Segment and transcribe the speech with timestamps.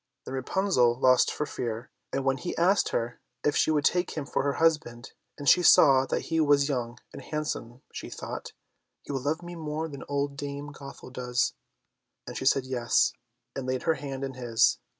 [0.25, 4.25] Then Rapunzel lost her fear, and when he asked her if she would take him
[4.25, 8.53] for her husband, and she saw that he was young and handsome, she thought,
[9.03, 11.53] "He will love me more than old Dame Gothel does;"
[12.25, 13.13] and she said yes,
[13.55, 14.79] and laid her hand in his.